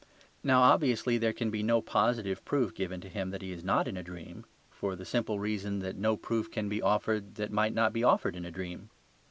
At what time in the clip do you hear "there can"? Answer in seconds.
1.19-1.51